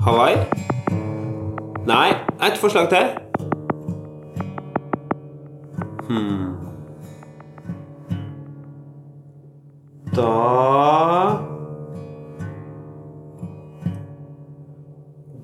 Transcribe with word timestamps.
Hawaii? 0.00 0.36
Nei, 1.86 2.10
et 2.46 2.58
forslag 2.58 2.88
til. 2.88 3.06
Hmm. 6.08 6.56
Da 10.16 10.32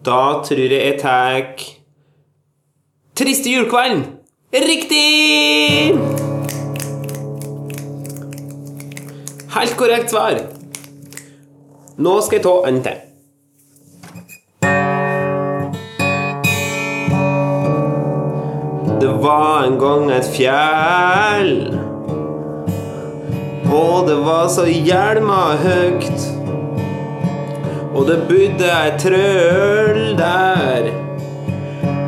Da 0.05 0.43
tror 0.45 0.57
jeg 0.57 0.71
jeg 0.71 1.01
tar 1.01 1.43
Triste 3.17 3.51
julekvelden. 3.51 4.18
Helt 9.59 9.75
korrekt 9.75 10.13
svar. 10.13 10.37
Nå 11.99 12.13
skal 12.23 12.37
jeg 12.39 12.45
ta 12.45 12.53
en 12.69 12.77
til. 12.85 12.99
Det 19.03 19.17
var 19.25 19.67
en 19.67 19.81
gang 19.83 20.13
et 20.15 20.31
fjell. 20.37 21.53
Og 23.67 24.07
det 24.07 24.21
var 24.31 24.47
så 24.55 24.69
hjelma 24.71 25.43
høgt. 25.67 26.31
Og 27.99 28.07
det 28.07 28.23
bodde 28.31 28.73
ei 28.79 28.97
trøll 29.03 30.03
der. 30.23 30.93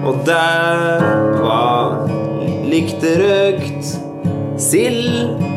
Og 0.06 0.22
der 0.26 1.08
var 1.42 2.06
likte 2.70 3.16
røkt 3.26 3.96
sild. 4.70 5.49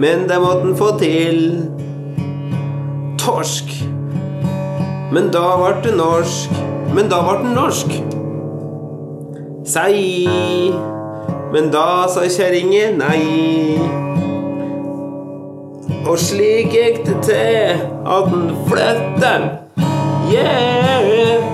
Men 0.00 0.28
det 0.28 0.40
måtte 0.40 0.68
en 0.68 0.76
få 0.76 0.98
til 0.98 1.40
torsk. 3.20 3.68
Men 5.12 5.28
da 5.34 5.42
ble 5.60 5.74
det 5.84 5.92
norsk. 5.98 6.54
Men 6.96 7.10
da 7.12 7.18
ble 7.26 7.34
den 7.42 7.52
norsk. 7.58 7.92
Sei. 9.68 10.72
Men 11.52 11.68
da 11.74 12.08
sa 12.08 12.24
kjerringa 12.24 12.94
nei. 12.96 13.76
Og 16.08 16.16
slik 16.18 16.72
gikk 16.72 17.04
det 17.04 17.20
til 17.28 17.84
at 17.84 18.32
den 18.32 18.50
flytta. 18.70 19.36
Yeah. 20.32 21.44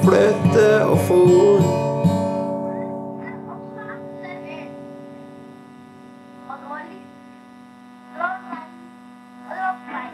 Flytte 0.00 0.68
og 0.88 0.98
for. 1.10 1.81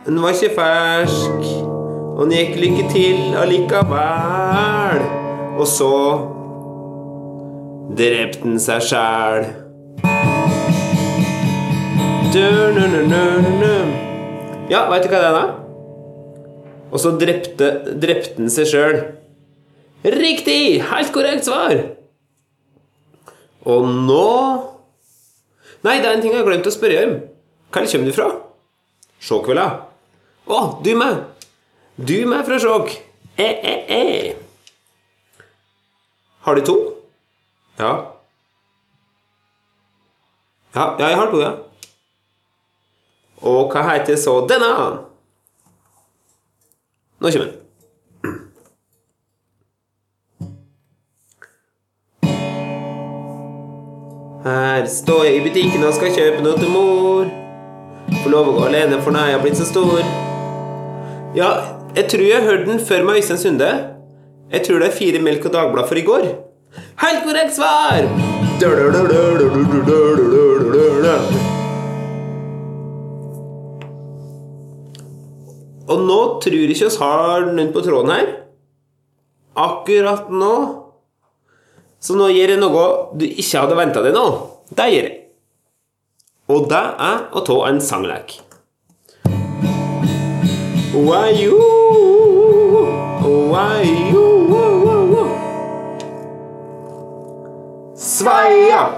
Den 0.08 0.22
var 0.22 0.32
ikke 0.32 0.54
fersk, 0.56 1.48
og 2.16 2.22
den 2.22 2.30
gikk 2.32 2.54
lykke 2.56 2.84
til 2.88 3.34
allikevel. 3.36 5.02
Og 5.60 5.66
så 5.68 5.88
drepte 7.98 8.40
den 8.40 8.54
seg 8.64 8.86
sjæl. 8.86 9.44
Ja, 14.72 14.80
veit 14.88 15.04
du 15.04 15.12
hva 15.12 15.20
det 15.20 15.28
er, 15.28 15.36
da? 15.36 15.42
Og 16.88 17.02
så 17.02 17.12
drepte, 17.20 17.68
drepte 18.00 18.38
den 18.38 18.48
seg 18.54 18.70
sjøl. 18.70 18.96
Riktig! 20.08 20.78
Helt 20.88 21.12
korrekt 21.12 21.44
svar. 21.50 21.74
Og 23.68 23.84
nå 24.08 24.24
Nei, 25.84 25.98
det 26.00 26.08
er 26.08 26.16
en 26.16 26.24
ting 26.24 26.32
jeg 26.32 26.40
har 26.40 26.48
glemt 26.48 26.66
å 26.66 26.72
spørre 26.72 27.04
om. 27.04 27.14
Hvor 27.76 27.92
kommer 27.92 28.08
du 28.08 28.16
fra? 28.16 28.30
Skjåkvilla. 29.20 29.68
Å, 30.48 30.80
du 30.82 30.94
med. 30.96 31.24
Du 31.96 32.26
med 32.26 32.46
fra 32.46 32.56
Skjåk. 32.58 32.94
Eh, 33.36 33.44
eh, 33.44 33.90
eh. 33.96 34.36
Har 36.40 36.54
du 36.54 36.60
to? 36.64 36.76
Ja. 37.76 37.90
Ja, 40.72 40.96
ja 40.98 41.08
jeg 41.08 41.16
har 41.16 41.30
to, 41.30 41.40
ja. 41.42 41.52
Og 43.44 43.72
hva 43.72 43.84
heter 43.90 44.16
så 44.16 44.40
denne? 44.48 44.70
Nå 47.18 47.30
kommer 47.30 47.50
den. 47.50 47.54
Her 54.48 54.86
står 54.86 55.24
jeg 55.24 55.36
i 55.36 55.44
butikken 55.44 55.84
og 55.84 55.92
skal 55.98 56.14
kjøpe 56.14 56.40
noe 56.46 56.56
til 56.56 56.72
mor. 56.72 57.28
Får 58.22 58.32
lov 58.32 58.48
å 58.48 58.56
gå 58.56 58.64
alene, 58.70 59.02
for 59.02 59.12
nå 59.12 59.20
er 59.26 59.34
jeg 59.34 59.44
blitt 59.44 59.60
så 59.60 59.68
stor. 59.68 60.27
Ja, 61.36 61.48
jeg 61.92 62.08
tror 62.08 62.24
jeg 62.24 62.44
hørte 62.46 62.70
den 62.70 62.78
før 62.80 63.02
med 63.04 63.18
Øystein 63.20 63.38
Sunde. 63.38 63.68
Jeg 64.48 64.62
tror 64.64 64.78
det 64.80 64.88
er 64.88 64.96
fire 64.96 65.20
melk 65.20 65.44
og 65.44 65.52
Dagblad 65.52 65.88
for 65.88 66.00
i 66.00 66.04
går. 66.06 66.24
Helt 67.02 67.20
korrekt 67.26 67.52
svar! 67.56 68.06
Og 75.88 76.02
nå 76.08 76.18
tror 76.40 76.56
jeg 76.56 76.72
ikke 76.72 76.88
oss 76.88 76.98
har 77.02 77.46
noen 77.52 77.72
på 77.76 77.84
tråden 77.84 78.14
her. 78.16 78.34
Akkurat 79.68 80.32
nå. 80.32 80.52
Så 82.00 82.16
nå 82.16 82.32
gjør 82.32 82.56
jeg 82.56 82.64
noe 82.64 82.88
du 83.20 83.28
ikke 83.28 83.66
hadde 83.66 83.76
venta 83.76 84.04
deg 84.04 84.16
nå. 84.16 84.26
Det 84.72 84.90
gjør 84.94 85.08
jeg. 85.12 85.16
Og 86.48 86.68
det 86.72 86.84
er 87.12 87.24
å 87.36 87.44
ta 87.44 87.62
en 87.68 87.84
sanglek. 87.84 88.38
Why 90.92 91.30
you, 91.30 91.58
why 93.50 93.84
Sveia! 97.94 98.94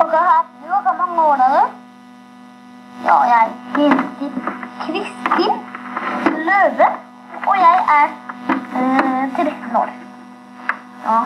Og 0.00 0.06
hva 0.10 0.18
har 0.18 0.44
du? 0.62 0.70
Hvor 0.82 0.94
mange 0.98 1.22
år 1.22 1.34
er 1.34 1.50
du? 1.54 1.64
Ja, 3.04 3.16
jeg 3.22 3.50
heter 3.76 4.30
Kristin 4.80 5.61
og 7.48 7.56
jeg 7.58 7.76
er 7.98 8.08
øh, 8.78 9.36
13 9.36 9.76
år. 9.76 9.90
Ja, 11.06 11.18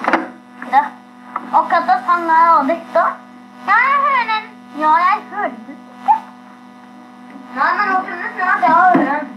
det. 0.73 0.85
Hva 1.51 1.97
sang 2.07 2.31
er 2.31 2.49
og 2.59 2.69
dette? 2.69 3.03
Ja, 3.69 3.77
jeg 3.89 3.99
hører 4.05 4.27
den. 4.33 4.45
Ja, 4.81 4.93
jeg 5.07 5.17
hører 5.31 5.49
den. 5.49 5.79
Nei, 7.57 7.71
men 7.79 7.89
nå 7.93 7.99
kunne 8.07 8.23
du 8.23 8.29
snart 8.37 8.63
jeg 8.69 8.75
hører 8.75 9.21
den. 9.21 9.36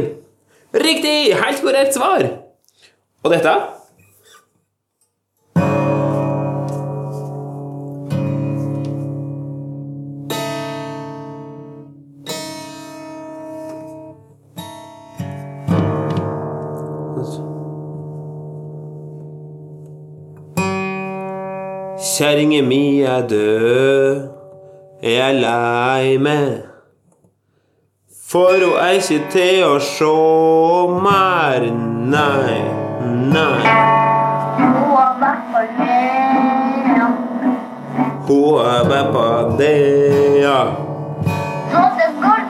Fra 0.00 0.80
Riktig! 0.82 1.36
Helt 1.36 1.60
korrekt 1.60 1.94
svar. 1.94 2.24
Og 3.22 3.30
dette? 3.30 3.52
Kjerringa 22.12 22.60
mi 22.62 23.00
er 23.02 23.28
død, 23.28 24.28
jeg 25.02 25.16
er 25.20 25.40
lei 25.42 26.18
meg. 26.18 26.71
For 28.32 28.52
hun 28.64 28.78
er 28.80 28.94
ikke 28.96 29.16
til 29.28 29.58
å 29.66 29.72
sjå 29.84 30.12
mer, 31.04 31.66
nei, 32.12 32.54
nei. 33.28 33.74
Hun 34.56 34.78
har 34.94 35.18
vært 35.20 35.50
på 35.52 35.64
Lea. 35.82 37.10
Hun 38.30 38.62
er 38.70 38.88
bare 38.88 39.02
på 39.12 39.26
det, 39.58 39.74
ja. 40.46 40.56
Så 41.74 41.84
det 41.98 42.08
går 42.22 42.41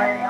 Ja, 0.00 0.29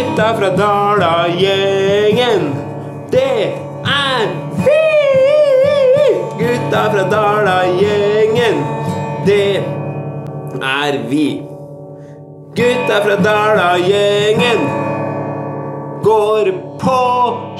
Gutta 0.00 0.36
fra 0.36 0.56
Dala-gjengen, 0.56 2.44
det 3.12 3.52
er 3.84 4.30
vi. 4.56 4.84
Gutta 6.38 6.84
fra 6.92 7.02
Dala-gjengen, 7.10 8.62
det 9.26 9.60
er 10.62 10.98
vi. 11.10 11.26
Gutta 12.56 13.02
fra 13.04 13.18
Dala-gjengen 13.26 14.64
går 16.08 16.52
på 16.80 16.96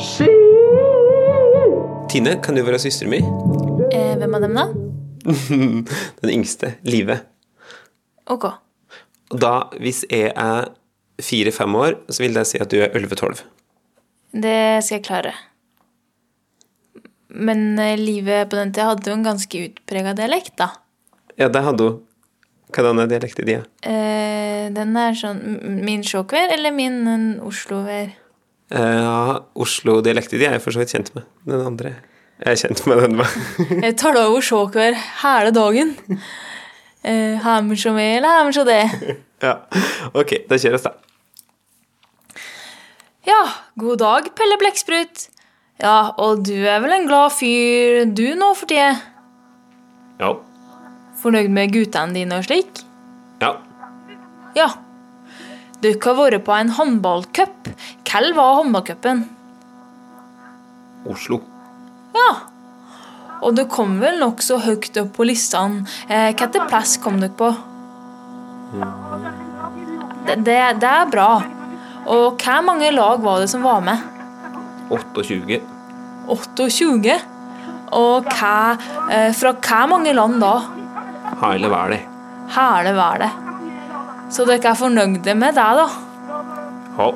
ski. 0.00 0.32
Tine, 2.08 2.38
kan 2.40 2.56
du 2.56 2.64
være 2.64 2.80
søsteren 2.80 3.18
min? 3.18 3.30
Eh, 3.92 4.16
hvem 4.16 4.40
av 4.40 4.48
dem, 4.48 4.56
da? 4.56 4.68
Den 6.24 6.36
yngste, 6.40 6.78
Live. 6.88 7.20
Ok. 8.32 8.52
Og 9.28 9.40
da, 9.44 9.56
hvis 9.76 10.06
jeg 10.08 10.32
er 10.32 10.72
fire-fem 11.24 11.74
år, 11.76 11.96
så 12.12 12.22
vil 12.24 12.36
det 12.36 12.46
si 12.48 12.60
at 12.62 12.70
du 12.72 12.78
er 12.82 12.92
11-12. 12.96 13.42
Det 14.30 14.58
skal 14.86 14.98
jeg 14.98 15.06
klare. 15.06 15.32
Men 17.30 17.78
eh, 17.78 17.96
livet 17.98 18.50
på 18.50 18.58
den 18.58 18.72
tida 18.74 18.90
hadde 18.90 19.10
jo 19.10 19.16
en 19.18 19.26
ganske 19.26 19.64
utprega 19.68 20.14
dialekt, 20.18 20.56
da. 20.58 20.70
Ja, 21.38 21.48
det 21.48 21.62
hadde 21.66 21.86
hun. 21.88 21.98
Hvordan 22.70 23.00
er 23.02 23.08
dialekten 23.10 23.48
din? 23.48 23.64
Eh, 23.82 24.68
den 24.70 24.92
er 24.94 25.16
sånn 25.18 25.40
Min 25.82 26.04
sjåkvær 26.06 26.52
eller 26.54 26.70
min 26.74 27.00
Oslo-vær? 27.42 28.12
Eh, 28.70 28.92
Ja, 29.02 29.40
Oslo-dialekten 29.58 30.38
din 30.38 30.52
er 30.52 30.58
jeg 30.58 30.62
for 30.62 30.76
så 30.76 30.82
vidt 30.82 30.94
kjent 30.94 31.10
med. 31.16 31.26
Den 31.48 31.64
andre 31.66 31.96
jeg 32.40 32.54
er 32.54 32.60
kjent 32.62 32.86
med 32.88 33.02
den 33.02 33.16
med. 33.18 33.32
Jeg 33.84 33.96
da 34.00 34.22
over 34.24 34.40
sjåkvær 34.40 34.94
hele 35.24 35.52
dagen. 35.56 35.96
Eh, 37.00 37.38
Hammer 37.40 37.78
som 37.80 37.96
eller 37.96 38.28
hammer 38.28 38.52
som 38.52 38.66
det. 38.68 38.82
ja, 39.40 39.54
ok, 40.12 40.34
da 40.50 40.58
kjøres, 40.60 40.82
da. 40.84 40.90
Ja, 43.26 43.40
god 43.76 43.98
dag, 44.00 44.28
Pelle 44.36 44.56
Blekksprut. 44.60 45.26
Ja, 45.80 46.12
og 46.20 46.42
du 46.44 46.54
er 46.68 46.80
vel 46.84 46.92
en 46.94 47.06
glad 47.08 47.32
fyr, 47.36 48.04
du 48.16 48.26
nå 48.38 48.52
for 48.56 48.68
tida? 48.70 48.94
Ja. 50.20 50.34
Fornøyd 51.20 51.52
med 51.52 51.72
guttene 51.74 52.16
dine 52.16 52.38
og 52.40 52.46
slik? 52.48 52.82
Ja. 53.40 53.54
Ja. 54.56 54.68
Dere 55.80 56.00
har 56.04 56.16
vært 56.18 56.44
på 56.44 56.52
en 56.56 56.72
håndballcup. 56.76 57.70
Hvem 58.08 58.34
var 58.36 58.58
håndballcupen? 58.60 59.22
Oslo. 61.08 61.40
Ja. 62.16 62.28
Og 63.40 63.54
du 63.56 63.62
kom 63.72 63.96
vel 64.02 64.18
nokså 64.20 64.58
høyt 64.60 64.96
opp 65.00 65.14
på 65.16 65.24
listene. 65.28 65.86
Eh, 66.08 66.32
Hvilken 66.36 66.68
plass 66.68 66.98
kom 67.00 67.20
dere 67.22 67.32
på? 67.38 67.48
Det, 70.26 70.36
det, 70.44 70.58
det 70.82 70.90
er 70.90 71.08
bra. 71.12 71.30
Og 72.10 72.40
hvor 72.42 72.62
mange 72.66 72.90
lag 72.94 73.20
var 73.22 73.42
det 73.42 73.50
som 73.52 73.62
var 73.62 73.82
med? 73.86 74.02
28. 74.90 75.60
28? 76.30 77.18
Og 77.94 78.26
hva, 78.30 78.76
eh, 79.10 79.30
fra 79.34 79.52
hvor 79.54 79.88
mange 79.90 80.14
land 80.14 80.40
da? 80.42 80.54
Hele 81.42 81.70
verden. 81.70 82.06
Hele 82.54 82.94
verden. 82.94 83.30
Så 84.30 84.46
dere 84.46 84.70
er 84.70 84.78
fornøyde 84.78 85.34
med 85.34 85.54
det, 85.54 85.68
da? 85.78 85.88
Ja. 86.98 87.10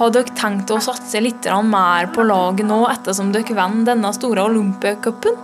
Har 0.00 0.10
dere 0.14 0.34
tenkt 0.34 0.70
å 0.74 0.80
satse 0.82 1.20
litt 1.22 1.46
mer 1.64 2.06
på 2.14 2.24
laget 2.26 2.66
nå, 2.66 2.82
ettersom 2.90 3.32
dere 3.32 3.54
vant 3.54 3.86
denne 3.86 4.12
store 4.14 4.46
olympiacupen? 4.48 5.36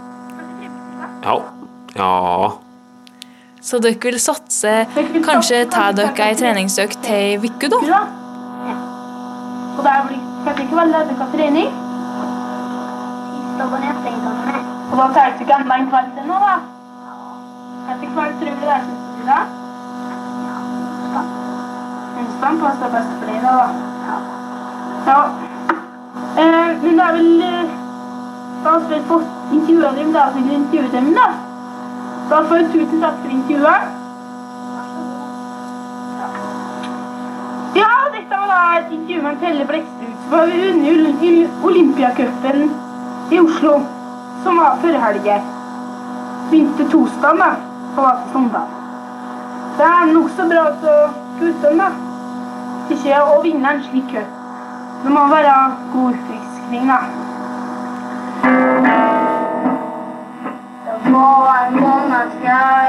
Ja. 1.23 1.41
Ja. 1.97 2.53
Så 3.61 3.81
dere 3.83 3.99
vil 4.01 4.19
satse 4.23 4.87
kanskje 5.27 5.65
ta 5.71 5.91
dere 5.93 6.29
ei 6.31 6.35
treningsøkt 6.39 7.03
til 7.03 7.15
ei 7.15 7.37
uke, 7.39 7.71
da? 7.71 8.26
Da. 9.85 9.99
Og 10.01 10.47
det 10.47 10.55
blir 10.55 10.65
ikke 10.67 10.77
veldig 10.77 10.99
av 11.27 11.29
trening. 11.35 11.75
Da. 13.59 13.65
Og 14.91 14.99
da 14.99 15.07
tar 15.15 15.31
du 15.37 15.45
ikke 15.45 15.59
enda 15.61 15.77
en 15.81 15.89
kveld 15.91 16.11
til 16.17 16.29
nå, 16.31 16.41
da. 16.47 16.55
Etter 17.93 18.13
kveld 18.15 18.39
tror 18.41 18.55
du 18.55 18.65
det 18.67 18.75
er 18.77 18.85
slutt 18.85 19.07
da? 19.27 19.39
Hundstamp 22.17 22.63
og 22.63 22.79
så 22.81 22.91
best 22.95 23.13
for 23.19 23.27
deg, 23.31 23.43
da. 23.43 23.57
Ja. 24.07 24.17
ja. 25.09 25.19
Eh, 26.43 26.71
men 26.83 26.99
det 27.01 27.05
er 27.09 27.13
vel 27.17 27.43
eh, 27.49 27.75
Da 28.65 28.71
har 28.71 28.89
vi 28.91 29.03
fått 29.09 29.53
intervjuet 29.53 29.99
dem, 30.01 30.13
da 30.13 30.29
vil 30.35 30.49
du 30.49 30.55
intervjue 30.61 30.93
dem, 30.93 31.13
da. 31.17 31.29
Da 32.31 32.43
får 32.49 32.65
du 32.65 32.73
tusen 32.75 33.05
takk 33.05 33.23
for 33.23 33.39
intervjuet. 33.39 33.96
Et 38.87 38.93
intervju 38.93 39.37
Pelle 39.41 39.65
Blekstrud. 39.65 40.15
Var 40.31 40.47
i 40.47 41.49
Olympiacupen 41.63 42.71
i 43.31 43.41
Oslo, 43.41 43.81
som 44.45 44.57
var 44.57 44.77
før 44.83 44.99
helga. 45.05 45.41
Begynte 46.51 46.87
torsdag, 46.91 47.39
da, 47.39 47.51
var 47.97 48.17
til 48.23 48.33
søndag. 48.33 48.67
Det 49.79 49.87
er 49.87 50.13
nokså 50.13 50.47
bra 50.53 50.65
for 50.83 51.17
guttene, 51.41 51.77
da. 51.83 51.89
Ikke 52.95 53.23
å 53.35 53.41
vinne 53.43 53.73
en 53.75 53.83
slik 53.89 54.07
cup. 54.13 54.31
Det 55.03 55.15
må 55.17 55.27
være 55.35 55.57
god 55.93 56.15
utfriskning, 56.15 56.87
da. 56.93 57.01
Det 60.87 61.15
var 61.17 61.67
en 61.67 61.81
måned 61.81 62.37
siden 62.39 62.86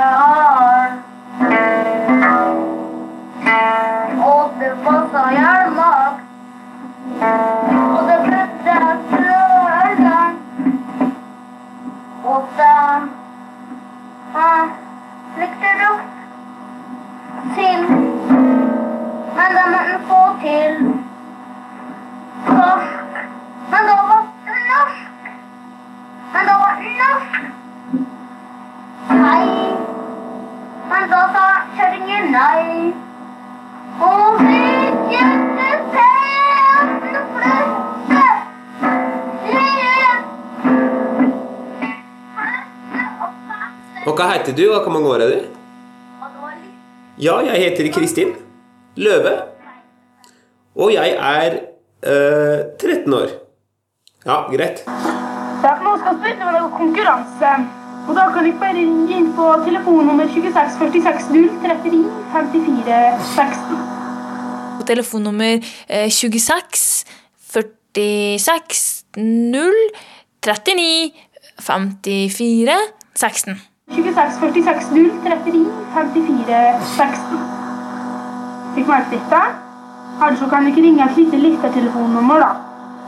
nei. 32.38 32.94
Og 44.08 44.16
hva 44.16 44.28
heter 44.32 44.56
du, 44.56 44.64
og 44.72 44.86
hvor 44.86 44.94
mange 44.94 45.10
år 45.12 45.24
er 45.26 45.32
du? 45.34 45.40
Ja, 47.22 47.40
jeg 47.48 47.64
heter 47.64 47.90
Kristin 47.94 48.36
Løve. 48.98 49.34
Og 50.78 50.94
jeg 50.94 51.18
er 51.18 51.58
øh, 52.06 52.60
13 52.80 53.14
år. 53.14 53.34
Ja, 54.26 54.38
greit. 54.54 54.86
Ja, 55.64 55.74
nå 55.84 55.98
skal 56.02 56.22
vi 56.24 56.34
det 56.38 56.54
med 56.54 56.70
konkurranse. 56.78 57.52
Og 58.08 58.16
da 58.16 58.22
kan 58.32 58.44
dere 58.46 58.56
bare 58.60 58.74
ringe 58.78 59.18
inn 59.20 59.34
på 59.36 59.46
telefonnummer 59.66 60.26
26 60.32 60.78
46 60.80 61.30
0 61.34 61.50
39 61.64 62.06
54 62.34 63.20
60. 63.36 63.78
Og 64.80 64.86
telefonnummer 64.88 65.54
eh, 65.90 66.10
26 66.10 67.06
46 67.52 69.04
0 69.18 69.74
39 70.42 71.12
54 71.60 72.72
16. 73.16 73.62
26 73.92 74.40
46 74.40 74.92
0 74.92 75.12
39 75.26 75.72
54 75.94 76.74
60. 76.96 77.22
Fikk 78.76 78.88
merke 78.88 79.10
dette? 79.18 79.42
Altså 80.22 80.44
så 80.44 80.50
kan 80.50 80.66
dere 80.66 80.76
ringe 80.86 81.04
et 81.04 81.18
lite 81.18 81.38
lyttertelefonnummer, 81.38 82.40
da. 82.40 82.52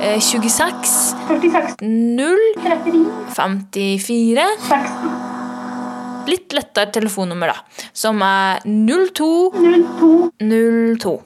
Eh, 0.00 0.16
26 0.20 1.14
46 1.28 1.74
0 1.80 2.38
39 2.64 3.06
54 3.36 4.40
60. 4.68 5.10
Litt 6.30 6.52
lettere 6.56 6.86
telefonnummer, 6.94 7.46
da. 7.52 7.56
Som 7.92 8.22
er 8.24 8.58
02 8.64 9.52
02 10.00 10.30
02. 10.40 11.22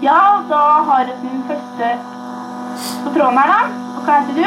Ja, 0.00 0.40
da 0.48 0.60
har 0.86 1.00
jeg 1.08 1.16
min 1.24 1.42
første 1.48 1.86
på 3.04 3.08
tråden 3.16 3.38
her, 3.40 3.48
da. 3.50 3.60
Og 3.96 4.00
hva 4.06 4.14
heter 4.20 4.34
du? 4.38 4.46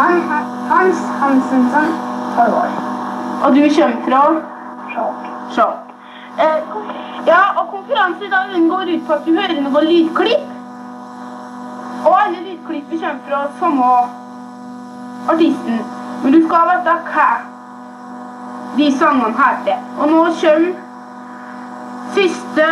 Han, 0.00 0.14
Hans 0.72 0.98
Hansensen. 1.22 1.86
12. 2.36 2.42
Og 3.46 3.50
du 3.54 3.60
kommer 3.76 3.98
fra 4.04 4.20
Sjokk. 4.96 5.24
Sjokk. 5.54 5.76
Eh, 6.40 6.60
ja, 7.26 7.40
og 7.60 7.68
konkurransen 7.70 8.26
i 8.26 8.30
dag 8.30 8.52
den 8.54 8.68
går 8.68 8.92
ut 8.94 9.02
på 9.06 9.12
at 9.12 9.26
du 9.26 9.34
hører 9.36 9.60
noen 9.60 9.88
lydklipp. 9.90 10.46
Og 12.06 12.14
alle 12.16 12.40
lydklippene 12.44 13.00
kommer 13.00 13.20
fra 13.28 13.42
samme 13.58 13.90
artisten. 15.34 15.82
Men 16.22 16.32
du 16.32 16.40
skal 16.46 16.70
vite 16.70 16.96
hva 17.10 17.28
de 18.78 18.88
sangene 18.98 19.36
heter. 19.40 19.84
Og 19.98 20.08
nå 20.14 20.24
kommer 20.40 20.72
siste 22.16 22.70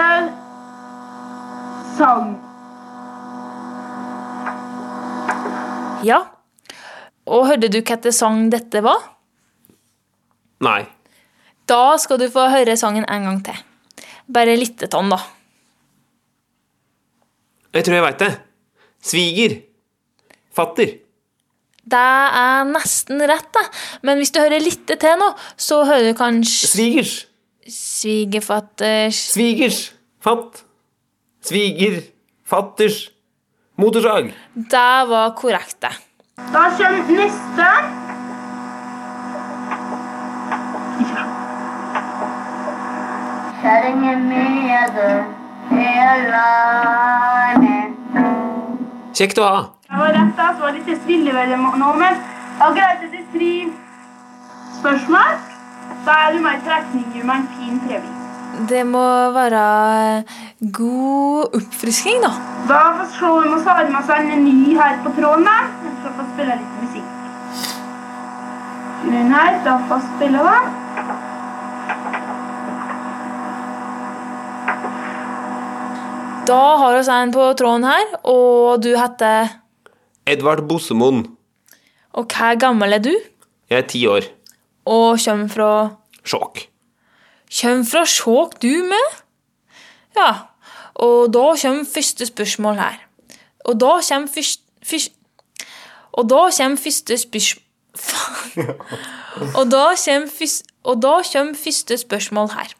sang. 1.98 2.34
Ja. 6.04 6.24
Og 7.26 7.46
hørte 7.48 7.68
du 7.68 7.80
hvilken 7.80 8.12
sang 8.12 8.48
dette 8.52 8.84
var? 8.84 9.00
Nei. 10.64 10.93
Da 11.68 11.97
skal 12.00 12.21
du 12.21 12.26
få 12.33 12.49
høre 12.52 12.76
sangen 12.76 13.06
en 13.09 13.25
gang 13.28 13.38
til. 13.47 13.62
Bare 14.35 14.56
litt 14.59 14.83
tonn, 14.92 15.09
da. 15.12 15.21
Jeg 17.75 17.87
tror 17.87 17.97
jeg 17.99 18.04
veit 18.04 18.21
det. 18.23 18.33
Sviger. 19.04 19.56
Fatter. 20.54 20.92
Det 21.85 22.00
er 22.40 22.68
nesten 22.68 23.21
rett, 23.28 23.49
da. 23.52 23.64
Men 24.06 24.21
hvis 24.21 24.33
du 24.33 24.38
hører 24.40 24.62
litt 24.62 24.87
til 24.88 25.18
nå, 25.21 25.30
så 25.61 25.83
hører 25.85 26.12
du 26.12 26.18
kanskje 26.21 26.71
Svigers. 26.71 27.14
svigerfatters 27.68 29.18
Svigers. 29.35 29.80
Fatt. 30.25 30.62
Sviger. 31.44 31.99
Fatters. 32.49 33.11
Motorsag. 33.76 34.30
Det 34.54 34.88
var 35.11 35.35
korrekt, 35.37 35.80
det. 35.83 35.92
Da 36.54 36.68
kommer 36.78 37.18
neste. 37.18 37.68
Kjerringen 40.94 41.02
min 41.04 41.11
er 41.11 41.33
død, 41.90 42.11
alene. 43.35 43.53
Kjekt 49.14 49.38
å 49.40 49.47
ha. 49.47 49.61
Jeg 49.88 50.00
var 50.02 50.11
rett 50.12 50.35
da, 50.37 50.50
så 50.52 50.66
var 50.66 50.75
det 50.75 50.83
litt 50.85 51.00
stilleveldig 51.04 51.59
nå, 51.80 51.92
men 52.00 52.18
jeg 52.61 52.90
etter 52.90 53.25
tre 53.33 53.52
spørsmål. 54.80 55.33
Da 56.04 56.18
er 56.26 56.35
du 56.35 56.42
med 56.44 56.59
i 56.59 56.62
trekning 56.66 57.09
med 57.14 57.35
en 57.38 57.49
fin 57.54 57.80
premie. 57.87 58.21
Det 58.68 58.85
må 58.87 59.06
være 59.35 59.64
god 60.80 61.56
oppfrisking, 61.59 62.21
da. 62.26 62.35
Da 62.68 62.85
får 62.85 63.00
vi 63.00 63.11
se 63.16 63.33
om 63.33 63.49
vi 63.49 63.64
har 63.71 63.90
med 63.97 64.09
seg 64.12 64.33
en 64.37 64.44
ny 64.44 64.76
her 64.76 65.00
på 65.06 65.16
tråden. 65.16 65.49
da. 65.49 65.59
får 66.02 66.11
vi 66.11 66.16
få 66.21 66.30
spille 66.35 66.61
litt 66.61 66.75
musikk. 66.85 67.11
Den 69.09 69.37
her, 69.40 69.61
da 69.64 69.78
får 69.88 70.04
vi 70.04 70.16
spille 70.16 70.49
da. 70.52 70.83
Da 76.44 76.76
har 76.76 76.98
vi 76.98 77.08
en 77.08 77.30
på 77.32 77.44
tråden 77.56 77.84
her, 77.88 78.10
og 78.28 78.82
du 78.84 78.90
heter 78.98 79.48
Edvard 80.28 80.66
Bossemoen. 80.68 81.22
Og 82.12 82.26
hvor 82.28 82.58
gammel 82.60 82.92
er 82.92 83.00
du? 83.00 83.12
Jeg 83.70 83.78
er 83.78 83.86
ti 83.88 84.02
år. 84.06 84.26
Og 84.84 85.16
kommer 85.24 85.48
fra 85.48 85.68
Skjåk. 86.20 86.66
Kommer 87.60 87.84
fra 87.88 88.02
Skjåk, 88.04 88.58
du 88.60 88.84
med? 88.90 89.16
Ja. 90.18 90.28
Og 90.94 91.32
da 91.32 91.46
kommer 91.62 91.88
første 91.94 92.28
spørsmål 92.28 92.76
her. 92.76 93.00
Og 93.64 93.80
da 93.80 93.96
kommer 94.08 94.28
først, 94.28 94.60
først 94.84 95.12
Og 96.12 96.28
da 96.30 96.50
kommer 96.58 96.76
første 96.76 97.18
spørsmål 97.18 97.62
Faen. 98.04 98.68
Og 99.56 99.70
da 99.70 99.86
kommer 99.96 100.28
først, 100.38 100.68
Og 100.82 101.02
da 101.02 101.16
kommer 101.32 101.54
første 101.54 101.98
spørsmål 101.98 102.52
her. 102.52 102.76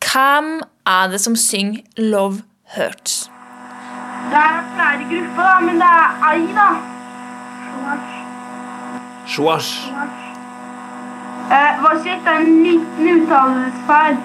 Hvem 0.00 0.60
er 0.86 1.06
det 1.10 1.20
som 1.20 1.36
synger 1.36 1.80
'Love 1.98 2.42
Hurts'? 2.76 3.30
Det 4.30 4.38
er 4.38 4.62
flere 4.74 5.04
grupper, 5.10 5.42
da, 5.42 5.60
men 5.60 5.74
det 5.74 5.90
er 6.00 6.08
ei, 6.30 6.46
da. 6.56 6.68
Swash. 9.26 9.92
Eh, 11.50 11.82
var 11.82 11.92
ikke 11.92 12.10
dette 12.10 12.36
en 12.40 12.62
liten 12.62 13.22
uttalelsesfeil? 13.22 14.16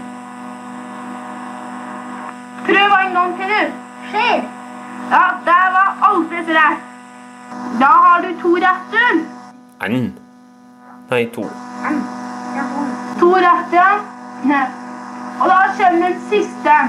Prøv 2.70 2.96
en 3.06 3.13
gang 3.13 3.36
til, 3.39 3.50
du. 3.53 3.74
Skjer. 4.10 4.41
Ja, 5.12 5.24
der 5.50 5.65
var 5.75 5.89
Alfred 6.10 6.50
rett. 6.60 6.82
Da 7.79 7.86
har 8.06 8.22
du 8.22 8.41
to 8.41 8.56
retter. 8.56 9.22
N. 9.89 10.13
Nei, 11.10 11.25
to. 11.36 11.46
To 13.20 13.34
retter. 13.36 14.01
Og 15.41 15.48
da 15.50 15.60
kommer 15.77 16.08
den 16.08 16.20
siste. 16.29 16.79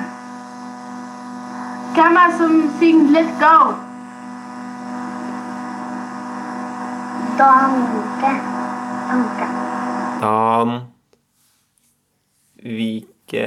Hvem 1.95 2.17
er 2.17 2.27
det 2.29 2.37
som 2.39 2.71
synger 2.79 3.11
Let 3.11 3.31
Go? 3.41 3.57
Danke. 7.39 8.33
Danke. 9.11 9.47
Dan. 10.21 10.81
Vike. 12.63 13.47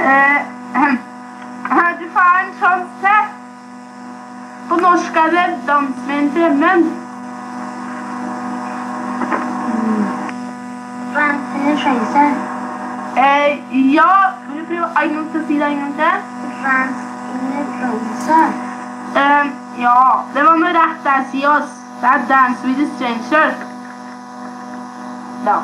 Eh, 0.00 0.40
Er 1.70 1.92
du 2.00 2.06
faren 2.14 2.46
en 2.46 2.54
sjanse 2.60 2.90
til. 3.00 3.22
På 4.68 4.76
norsk 4.76 5.16
er 5.16 5.30
det 5.30 5.66
'Dans 5.66 6.06
med 6.06 6.18
en 6.18 6.30
fremmed'. 6.30 7.06
det 11.16 11.70
in 11.70 11.78
Schweizer. 11.78 12.30
Eh, 13.16 13.50
ja, 13.94 14.12
vil 14.48 14.60
du 14.60 14.66
prøve 14.66 14.88
en 15.02 15.14
gang 15.14 15.30
til 15.32 15.40
å 15.40 15.46
si 15.48 15.54
det 15.60 15.68
en 15.70 15.78
gang 15.82 15.94
til? 16.00 16.35
Eh, 19.16 19.46
ja, 19.82 20.24
det 20.34 20.42
var 20.42 20.56
noe 20.60 20.72
rett 20.72 21.04
der, 21.04 21.24
si 21.30 21.46
oss. 21.46 21.70
Det 22.00 22.08
er 22.08 22.26
'Dance 22.28 22.66
with 22.66 22.80
a 22.80 22.88
Stranger'. 22.96 23.54
Da. 25.46 25.56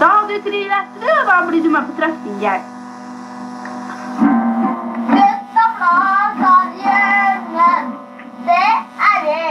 Da 0.00 0.06
har 0.06 0.26
du 0.28 0.36
tre 0.42 0.60
retter, 0.72 1.12
og 1.20 1.26
da 1.26 1.46
blir 1.48 1.62
du 1.62 1.70
med 1.70 1.82
på 1.86 1.92
er 9.10 9.18
det. 9.24 9.48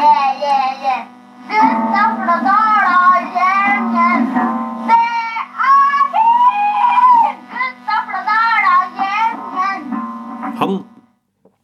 Yeah, 0.00 0.28
yeah, 0.44 0.82
yeah. 0.84 1.02
Gutta 1.48 2.02
fra 2.20 2.36
gjengen. 3.36 4.63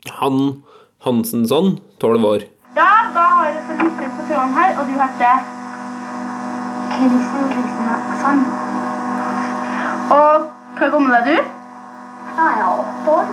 Han 0.09 0.63
Hansensson, 1.05 1.79
tolv 2.01 2.25
år. 2.25 2.45
Ja, 2.77 2.89
da 3.15 3.21
har 3.21 3.45
jeg 3.47 3.63
så 3.67 3.77
lytte 3.83 4.09
på 4.17 4.27
tråden 4.29 4.55
her, 4.55 4.79
og 4.79 4.87
du 4.87 4.93
heter 5.01 5.35
Kristen 6.95 7.51
Kristiansen. 7.53 8.43
Og 10.11 10.47
hva 10.79 10.89
gammel 10.95 11.19
er 11.19 11.25
du? 11.29 11.37
Da 12.37 12.49
er 12.49 12.57
jeg 12.61 12.73
åtte 12.85 13.15
år. 13.19 13.31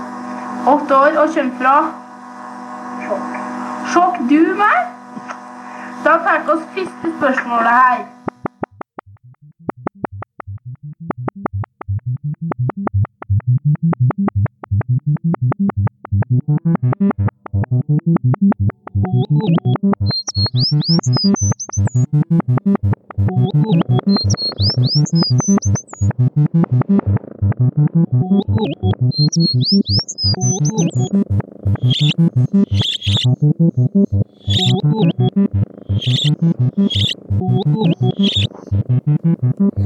Åtte 0.74 1.00
år 1.00 1.22
og 1.24 1.34
kommer 1.36 1.56
fra 1.62 1.78
Sjokk. 3.06 3.40
Sjokk 3.94 4.22
du 4.30 4.40
meg? 4.60 4.78
Da 6.04 6.20
tar 6.24 6.44
vi 6.44 6.56
oss 6.56 6.68
første 6.76 7.14
spørsmålet 7.18 7.74
her. 7.82 8.06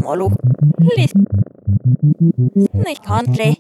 Molo. 0.02 0.32
Litt. 0.96 1.14
Nicht 2.74 3.04
country. 3.04 3.58